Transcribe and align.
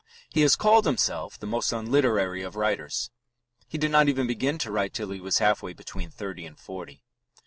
He 0.31 0.41
has 0.41 0.55
called 0.55 0.87
himself 0.87 1.37
"the 1.37 1.45
most 1.45 1.71
unliterary 1.71 2.41
of 2.41 2.55
writers." 2.55 3.11
He 3.67 3.77
did 3.77 3.91
not 3.91 4.09
even 4.09 4.25
begin 4.25 4.57
to 4.57 4.71
write 4.71 4.95
till 4.95 5.11
he 5.11 5.21
was 5.21 5.37
half 5.37 5.61
way 5.61 5.73
between 5.73 6.09
thirty 6.09 6.43
and 6.47 6.59
forty. 6.59 7.03